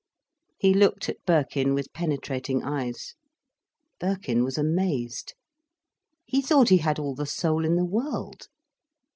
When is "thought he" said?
6.41-6.77